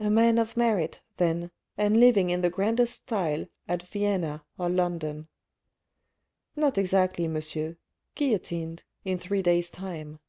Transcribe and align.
A 0.00 0.08
man 0.08 0.38
of 0.38 0.56
merit, 0.56 1.02
then, 1.18 1.50
and 1.76 2.00
living 2.00 2.30
in 2.30 2.40
the 2.40 2.48
grandest 2.48 3.00
style 3.02 3.44
at 3.68 3.82
Vienna 3.82 4.42
or 4.56 4.70
London." 4.70 5.28
Not 6.56 6.78
exactly, 6.78 7.28
monsieur. 7.28 7.76
Guillotined 8.14 8.84
in 9.04 9.18
three 9.18 9.42
days' 9.42 9.68
time." 9.68 10.20